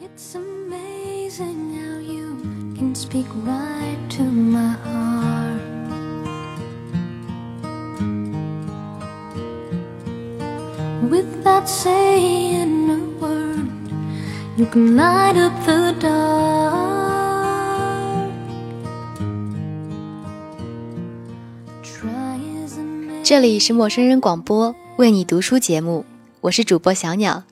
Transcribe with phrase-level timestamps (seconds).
[0.00, 2.36] It's amazing how you
[2.76, 5.58] can speak right to my heart.
[11.10, 13.68] Without saying a word,
[14.56, 16.78] you can light up the dark.
[21.82, 23.24] Try as a man.
[23.24, 26.04] 这里是陌生人广播，为你读书节目，
[26.42, 27.42] 我是主播小鸟。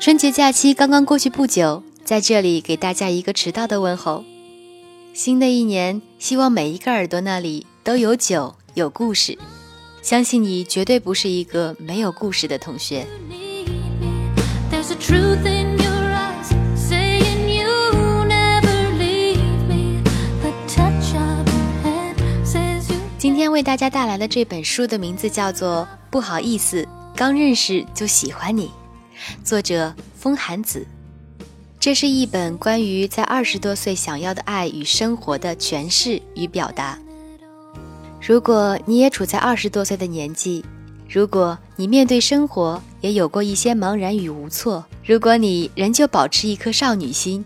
[0.00, 4.24] 春节假期刚刚过去不久，在这里给大家一个迟到的问候。
[5.12, 9.36] 新的一年，希望每一个耳朵那里都有酒有故事，
[10.00, 13.06] 相信你绝对不是一个没有故事的同学。
[23.18, 28.68] 今天为大家带来的这本书的名字叫做《不好意思，刚认识就喜欢你》，
[29.44, 30.86] 作者风寒子。
[31.78, 36.98] 这是一本关于在二十多岁想要的爱与生活的诠释与表达。
[38.20, 40.62] 如果你也处在二十多岁的年纪，
[41.08, 47.44] 如果你面对生活也有过一些茫然与无措，如果你仍旧保持一颗少女心，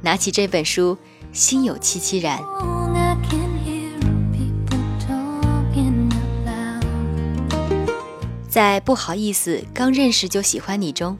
[0.00, 0.96] 拿起这本书，
[1.30, 2.40] 心有戚戚然。
[8.48, 11.18] 在不好意思刚认识就喜欢你中，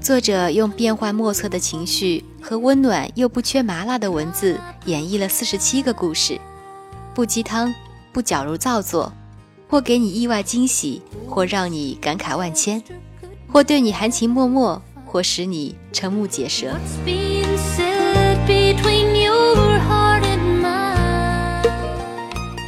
[0.00, 6.40] 作者用变幻莫测的情绪和温暖又不缺麻辣的文字，演绎了四十七个故事，
[7.14, 7.72] 不鸡汤，
[8.10, 9.12] 不矫揉造作，
[9.68, 12.82] 或给你意外惊喜，或让你感慨万千，
[13.46, 16.74] 或对你含情脉脉，或使你瞠目结舌。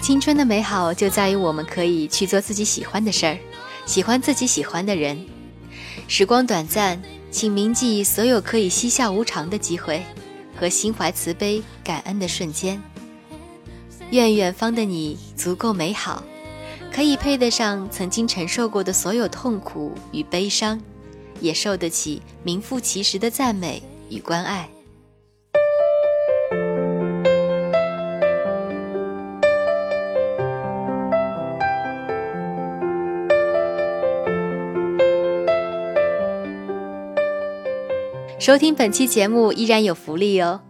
[0.03, 3.39] 青春的美好就在于我们可以去做自己喜欢的事儿，
[3.87, 5.19] 喜欢自己喜欢的人。
[6.09, 7.01] 时光短暂，
[7.33, 10.05] 请铭记所有可以嬉笑无常的机会
[10.55, 12.81] 和心怀慈悲感恩的瞬间。
[14.11, 16.23] 愿远方的你足够美好，
[16.93, 20.79] 可以配得上曾经承受过的所有痛苦与悲伤，
[21.41, 24.69] 也受得起名副其实的赞美与关爱。
[38.43, 40.61] 收听本期节目依然有福利哦！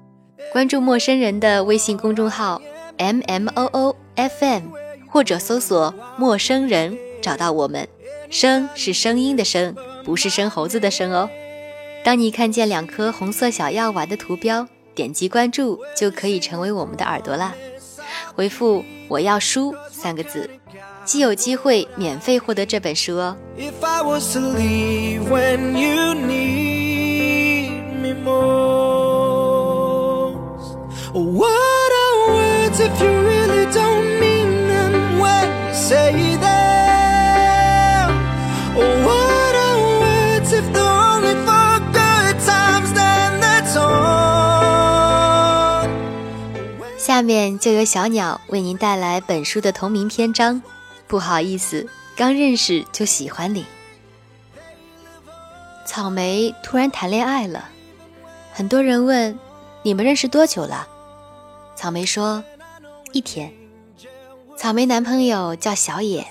[0.53, 2.61] 关注陌生人的微信公众号
[2.99, 4.65] M M O O F M，
[5.09, 7.89] 或者搜索“陌生人”找到我们。
[8.29, 9.75] 声是声音的声，
[10.05, 11.31] 不是生猴子的生哦。
[12.05, 17.55] 当你看见两颗红色小药丸的图标，点击关注就可以成为我们的耳朵啦。
[18.35, 20.51] 回复“我要书”三个字，
[21.07, 23.35] 既有机会免费获得这本书哦。
[23.57, 26.82] If I was to leave when you need
[46.99, 50.63] 下面就由小鸟为您带来本书的同名篇章。
[51.07, 53.67] 不好意思，刚认识就喜欢你。
[55.85, 57.69] 草莓突然谈恋爱了，
[58.55, 59.39] 很多人问
[59.83, 60.87] 你们认识多久了？
[61.75, 62.45] 草莓说
[63.13, 63.51] 一天。
[64.59, 66.27] 草莓男朋友叫小野，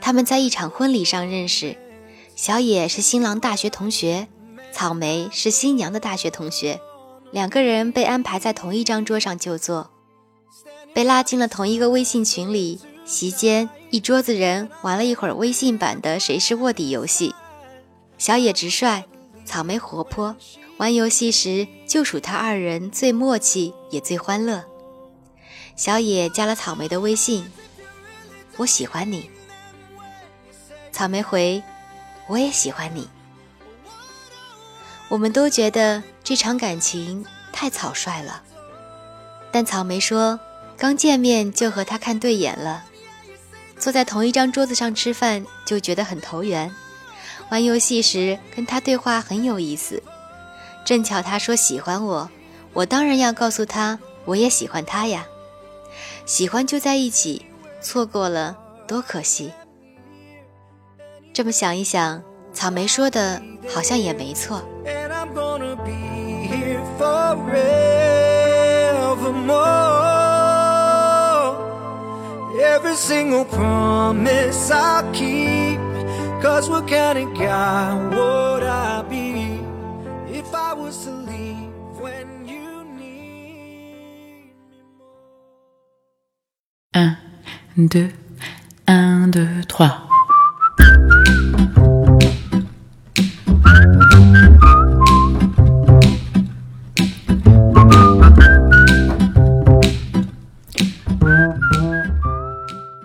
[0.00, 1.76] 他们在一场婚礼上认识。
[2.34, 4.26] 小野是新郎大学同学，
[4.72, 6.80] 草莓是新娘的大学同学。
[7.30, 9.90] 两个人被安排在同一张桌上就坐，
[10.92, 12.80] 被拉进了同一个微信群里。
[13.04, 17.34] 席间，一桌子人玩了一会儿微信版的“谁是卧底”游戏。
[18.18, 19.04] 小野直率，
[19.46, 20.36] 草莓活泼。
[20.78, 24.64] 玩游戏时，就属他二人最默契，也最欢乐。
[25.74, 27.50] 小野加了草莓的微信
[28.58, 29.28] ：“我喜欢你。”
[30.92, 31.60] 草莓回
[32.28, 33.08] ：“我也喜欢你。”
[35.10, 38.42] 我们都觉得这场感情太草率了，
[39.50, 40.38] 但草莓说，
[40.76, 42.84] 刚见面就和他看对眼了，
[43.76, 46.72] 坐在同一张桌子上吃饭就觉得很投缘，
[47.50, 50.00] 玩游戏时跟他对话很有意思。
[50.88, 52.30] 正巧他说喜欢我，
[52.72, 55.26] 我当然要告诉他我也喜欢他呀。
[56.24, 57.44] 喜欢就在一起，
[57.82, 58.56] 错过了
[58.86, 59.52] 多可惜。
[61.34, 62.22] 这么想一想，
[62.54, 64.62] 草莓说的好像也没错。
[64.86, 65.92] and I'm gonna be
[66.48, 67.68] here forevermore.
[72.58, 75.78] Every single promise I'll keep.
[76.40, 79.27] Cause what kind of guy would I be
[87.78, 88.10] 2
[88.86, 89.92] 1 2 3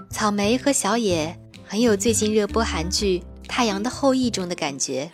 [0.10, 5.12] 草莓和小野很有最近热播韩剧《太阳的后裔》中的感觉。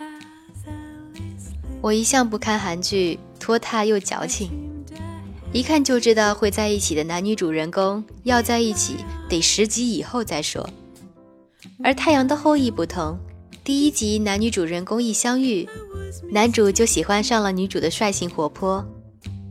[1.81, 4.68] 我一向不看韩剧，拖沓又矫情。
[5.51, 8.97] 一看就知道会在一起的男女主人公要在一起
[9.27, 10.69] 得十集以后再说。
[11.83, 13.17] 而《太阳的后裔》不同，
[13.63, 15.67] 第一集男女主人公一相遇，
[16.31, 18.85] 男主就喜欢上了女主的率性活泼，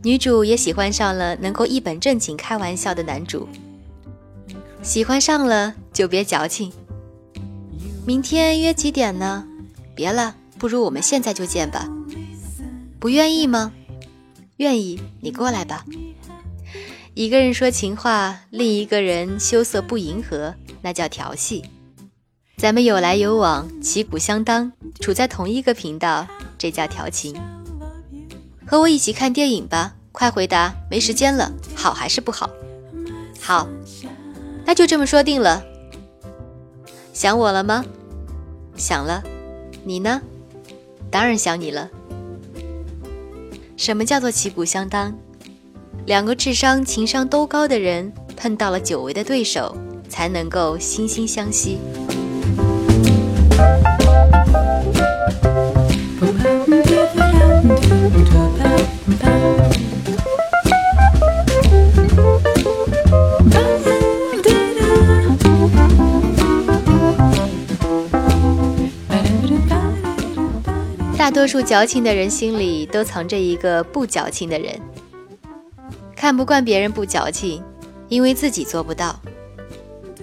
[0.04, 3.48] 女主也喜欢上了能够一本正经开玩笑的男主。
[4.80, 6.72] 喜欢上了就别矫情。
[8.06, 9.44] 明天约几点呢？
[9.96, 11.88] 别了，不如我们现在就见吧。
[13.00, 13.72] 不愿意吗？
[14.58, 15.84] 愿意，你过来吧。
[17.14, 21.64] 一个人说情话，另一个人羞涩不迎合，那叫调戏。
[22.56, 26.26] 咱们有来有往，旗鼓相当，处在同一个频道，
[26.58, 27.40] 这叫调情。
[28.66, 32.50] 和我一起看电影吧，快回答，没时间了，好还是不好？
[33.40, 33.68] 好。
[34.64, 35.62] 那就这么说定了。
[37.12, 37.84] 想我了吗？
[38.76, 39.22] 想了。
[39.84, 40.20] 你呢？
[41.12, 41.88] 当然想你了。
[43.78, 45.16] 什么叫做旗鼓相当？
[46.04, 49.72] 两个智商、情商都高的人碰到了久违的对手，
[50.08, 51.78] 才能够惺惺相惜。
[71.28, 74.80] 大多数矫情的人心里都藏着一个不矫情的人，
[76.16, 77.62] 看不惯别人不矫情，
[78.08, 79.20] 因为自己做不到。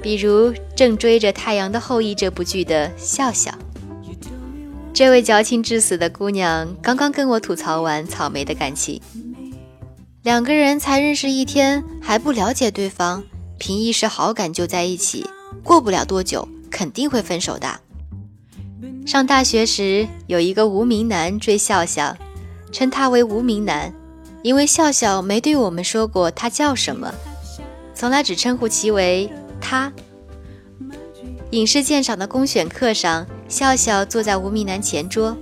[0.01, 3.53] 比如正追着《太阳的后裔》这部剧的笑笑，
[4.95, 8.99] 这位矫情至死的姑娘，刚刚跟我吐槽完草莓的感情，
[10.23, 13.23] 两个人才认识一天还不了解对方，
[13.59, 15.29] 凭一时好感就在一起，
[15.63, 17.81] 过不了多久肯定会分手的。
[19.05, 22.17] 上大学时，有一个无名男追笑笑，
[22.71, 23.93] 称他为无名男，
[24.41, 27.13] 因为笑笑没对我们说过他叫什么，
[27.93, 29.31] 从来只称呼其为
[29.61, 29.93] 他。
[31.51, 35.37] 影视鉴赏的公选课上，笑笑坐在无名男前桌，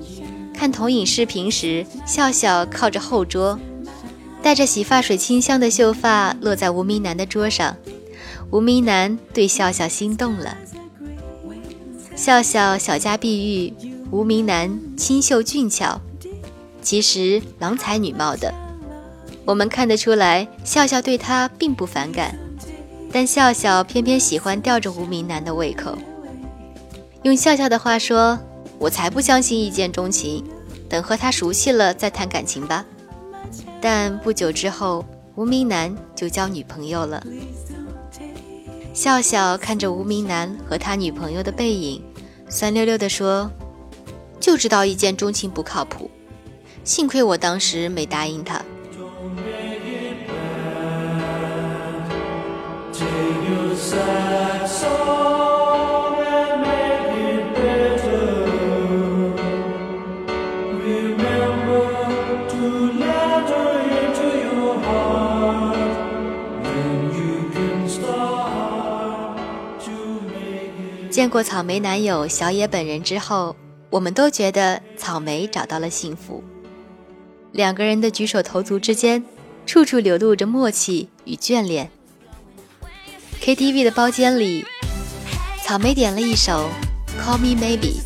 [0.53, 3.57] 看投影视频时，笑笑靠着后桌，
[4.43, 7.77] 带着洗发水清香的秀发落在无名男的桌上，
[8.51, 10.55] 无名男对笑笑心动了。
[12.15, 13.73] 笑笑小家碧玉，
[14.11, 15.99] 无名男清秀俊俏，
[16.81, 18.53] 其实郎才女貌的。
[19.45, 22.37] 我们看得出来，笑笑对他并不反感，
[23.11, 25.97] 但笑笑偏偏喜欢吊着无名男的胃口。
[27.23, 28.39] 用笑笑的话说
[28.77, 30.45] ：“我才不相信一见钟情，
[30.87, 32.85] 等和他熟悉了再谈感情吧。”
[33.81, 35.03] 但不久之后，
[35.35, 37.21] 无名男就交女朋友了。
[38.93, 42.01] 笑笑看着无名男和他女朋友的背影，
[42.47, 43.51] 酸溜溜地说
[44.39, 46.09] ：“就知道一见钟情不靠谱，
[46.83, 48.61] 幸亏我当时没答应他。”
[71.23, 73.55] 见过草莓男友小野本人之后，
[73.89, 76.43] 我们都觉得草莓找到了幸福。
[77.53, 79.23] 两个人的举手投足之间，
[79.65, 81.89] 处处流露着默契与眷恋。
[83.41, 84.65] KTV 的包间里，
[85.63, 86.69] 草莓点了一首
[87.21, 88.01] 《Call Me Maybe》，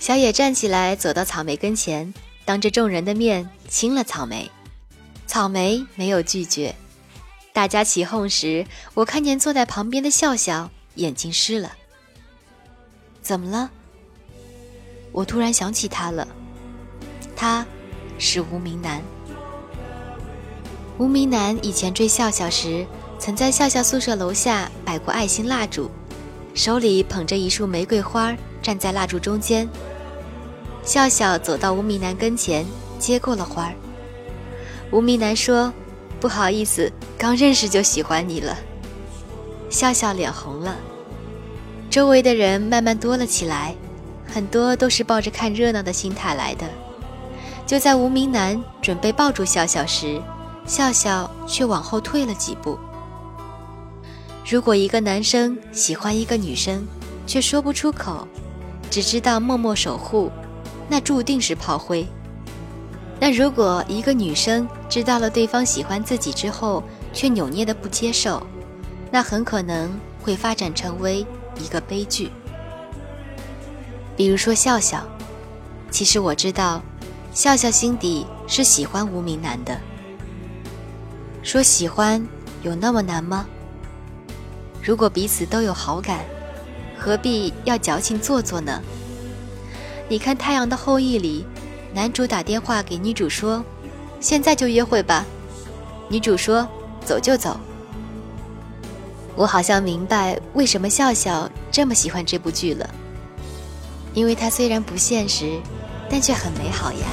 [0.00, 2.12] 小野站起来走到草莓跟前，
[2.44, 4.50] 当着众人的面亲了草莓。
[5.28, 6.74] 草莓没有拒绝。
[7.56, 11.72] 大家起哄时，我看见坐在旁边的笑笑眼睛湿了。
[13.22, 13.70] 怎么了？
[15.10, 16.28] 我突然想起他了，
[17.34, 17.66] 他
[18.18, 19.02] 是无名男。
[20.98, 22.86] 无名男以前追笑笑时，
[23.18, 25.90] 曾在笑笑宿舍楼下摆过爱心蜡烛，
[26.52, 29.66] 手里捧着一束玫瑰花，站在蜡烛中间。
[30.84, 32.66] 笑笑走到无名男跟前，
[32.98, 33.74] 接过了花儿。
[34.90, 35.72] 无名男说
[36.20, 38.56] ：“不好意思，刚认识就喜欢你了。”
[39.70, 40.76] 笑笑脸红了。
[41.90, 43.74] 周围的人慢慢多了起来，
[44.26, 46.66] 很多都是抱着看热闹的心态来的。
[47.66, 50.20] 就在无名男准备抱住笑笑时，
[50.66, 52.78] 笑笑却往后退了几步。
[54.48, 56.86] 如果一个男生喜欢一个女生，
[57.26, 58.28] 却说不出口，
[58.88, 60.30] 只知道默默守护，
[60.88, 62.06] 那注定是炮灰。
[63.18, 66.84] 那如果一个女生知道了对方喜欢自己之后，
[67.16, 68.46] 却扭捏的不接受，
[69.10, 71.26] 那很可能会发展成为
[71.58, 72.30] 一个悲剧。
[74.14, 75.02] 比如说笑笑，
[75.90, 76.82] 其实我知道，
[77.32, 79.80] 笑笑心底是喜欢无名男的。
[81.42, 82.22] 说喜欢
[82.62, 83.46] 有那么难吗？
[84.82, 86.20] 如果彼此都有好感，
[86.98, 88.82] 何必要矫情做作呢？
[90.06, 91.46] 你看《太阳的后裔》里。
[91.94, 93.64] 男主打电话给女主说
[94.20, 95.24] ：“现在就约会吧。”
[96.10, 96.68] 女主说
[97.06, 97.58] ：“走就走。”
[99.36, 102.88] 我好像明白为什么笑笑这么喜欢这部剧了，
[104.14, 105.60] 因为它虽然不现实，
[106.10, 107.06] 但却很美好呀。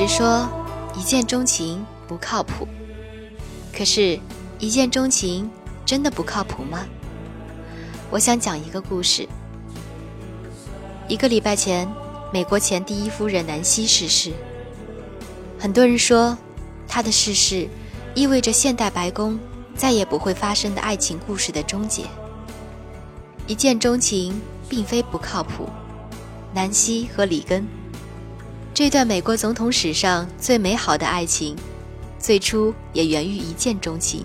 [0.00, 0.48] 直说
[0.96, 2.66] 一见钟情不靠谱，
[3.70, 4.18] 可是，
[4.58, 5.50] 一见钟情
[5.84, 6.86] 真的不靠谱吗？
[8.10, 9.28] 我想讲一个故事。
[11.06, 11.86] 一个礼拜前，
[12.32, 14.32] 美国前第一夫人南希逝世。
[15.58, 16.34] 很多人说，
[16.88, 17.68] 她的逝世
[18.14, 19.38] 意味着现代白宫
[19.76, 22.04] 再也不会发生的爱情故事的终结。
[23.46, 25.68] 一见钟情并非不靠谱，
[26.54, 27.68] 南希和里根。
[28.72, 31.56] 这段美国总统史上最美好的爱情，
[32.18, 34.24] 最初也源于一见钟情。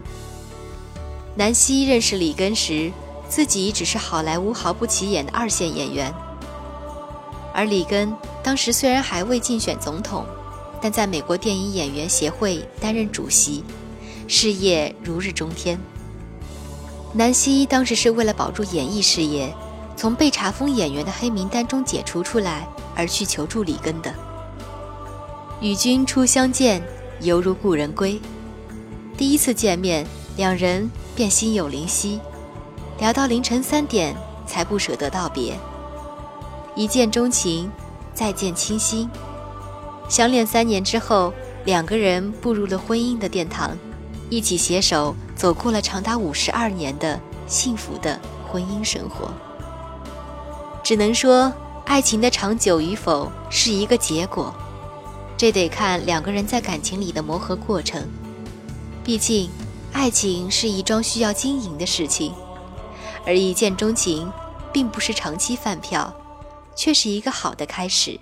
[1.35, 2.91] 南希认识里根时，
[3.27, 6.13] 自己只是好莱坞毫不起眼的二线演员，
[7.53, 10.25] 而里根当时虽然还未竞选总统，
[10.79, 13.63] 但在美国电影演员协会担任主席，
[14.27, 15.77] 事业如日中天。
[17.13, 19.53] 南希当时是为了保住演艺事业，
[19.97, 24.13] 从被查封演员的黑名单中解除出来，而去求助里根的。
[25.65, 26.79] 与君初相见，
[27.21, 28.21] 犹如故人归。
[29.17, 30.05] 第一次见面，
[30.37, 32.19] 两人便心有灵犀，
[32.99, 35.57] 聊到凌晨三点才不舍得道别。
[36.75, 37.71] 一见钟情，
[38.13, 39.09] 再见倾心。
[40.07, 43.75] 相恋三年之后，两个人步入了婚姻的殿堂，
[44.29, 49.33] 一起携手走过了长达五十二年的幸福的婚姻生活。
[50.83, 51.51] 只能说，
[51.85, 54.53] 爱情的长久与否是一个结果。
[55.37, 58.07] 这得看两个人在感情里的磨合过程，
[59.03, 59.49] 毕竟，
[59.91, 62.33] 爱情是一桩需要经营的事情，
[63.25, 64.31] 而一见钟情，
[64.71, 66.15] 并不是长期饭票，
[66.73, 68.17] 却是一个好的开始。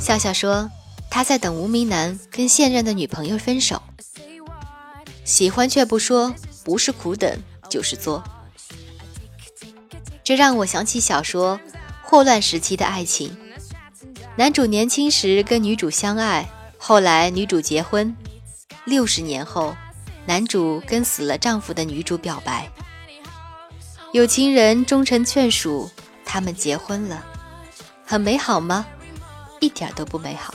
[0.00, 0.68] 笑笑说。
[1.14, 3.82] 他在等无名男跟现任的女朋友分手，
[5.26, 7.38] 喜欢却不说，不是苦等
[7.68, 8.24] 就是作。
[10.24, 11.60] 这让我想起小说
[12.02, 13.28] 《霍乱时期的爱情》，
[14.36, 18.16] 男主年轻时跟女主相爱，后来女主结婚，
[18.86, 19.76] 六十年后，
[20.24, 22.70] 男主跟死了丈夫的女主表白，
[24.14, 25.90] 有情人终成眷属，
[26.24, 27.22] 他们结婚了，
[28.02, 28.86] 很美好吗？
[29.60, 30.54] 一点都不美好。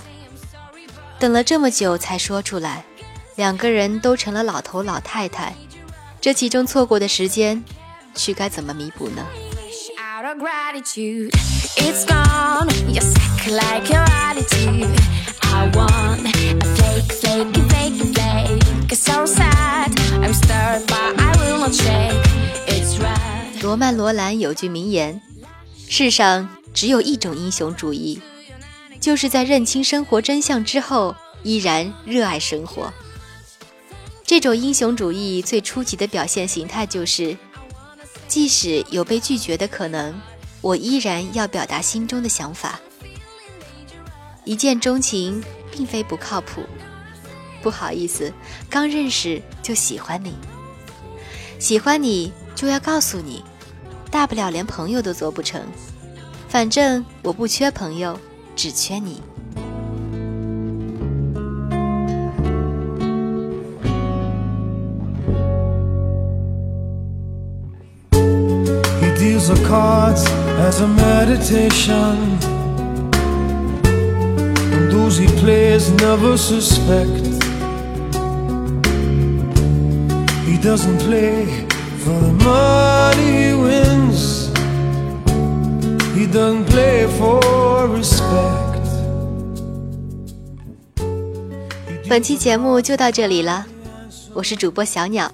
[1.19, 2.86] 等了这么久才说出来，
[3.36, 5.55] 两个人都成了老头老太太，
[6.21, 7.63] 这其中错过的时间，
[8.13, 9.25] 去该怎么弥补呢？
[23.63, 25.19] 罗曼·罗兰有句名言
[25.89, 28.21] ：“世上只有一种英雄主义。”
[29.00, 32.92] 就是在认清生活真相之后，依然热爱生活。
[34.25, 37.38] 这种英雄主义最初级的表现形态就是，
[38.27, 40.20] 即使有被拒绝的可能，
[40.60, 42.80] 我依然要表达心中的想法。
[44.44, 46.63] 一见钟情并非不靠谱，
[47.62, 48.34] 不好意思，
[48.70, 50.34] 刚认识就喜欢你，
[51.60, 53.44] 喜欢你就要告诉你，
[54.12, 55.62] 大不了连朋友都做不成，
[56.50, 58.20] 反正我不缺朋友。
[58.57, 59.21] 只缺你。
[69.00, 70.25] He deals the cards
[70.66, 72.38] as a meditation.
[74.75, 77.26] And those he plays never suspect.
[80.47, 81.66] He doesn't play
[82.04, 84.36] for the money he wins.
[86.17, 87.39] He don't play for
[87.95, 88.81] respect.
[92.09, 93.67] 本期节目就到这里了，
[94.33, 95.31] 我是主播小鸟，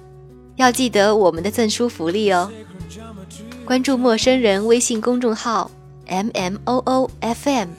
[0.56, 2.52] 要记得我们的赠书福利哦。
[3.64, 5.70] 关注陌生人微信公众号
[6.04, 7.70] M M O O F M，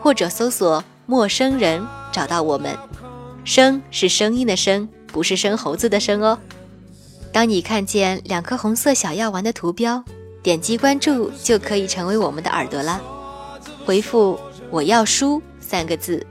[0.00, 2.74] 或者搜索“陌生人”找到我们。
[3.44, 6.38] 声是声音的声，不是生猴子的生哦。
[7.34, 10.02] 当你看见两颗红色小药丸的图标，
[10.42, 13.00] 点击关注就可以成为我们的耳朵啦。
[13.84, 14.38] 回复
[14.70, 16.26] “我要书”三个字。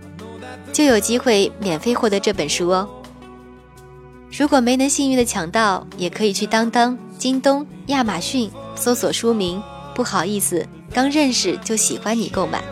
[0.72, 2.88] 就有机会免费获得这本书哦。
[4.32, 9.62] 如果没能幸运的抢到，也可以去当当、京东、亚马逊搜索书名。
[9.96, 12.64] 不好意思，刚认识就喜欢你购买。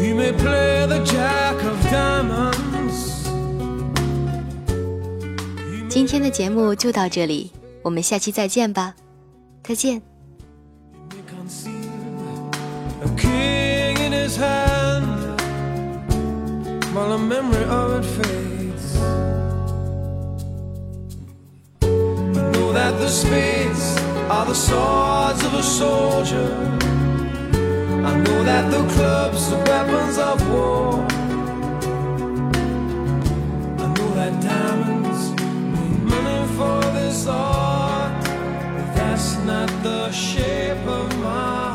[0.00, 2.81] He may play the jack of diamonds.
[5.92, 8.94] 今天的节目就到这里，我们下期再见吧，
[9.62, 10.00] 再见。
[37.24, 38.20] thought
[38.96, 41.71] that's not the shape of my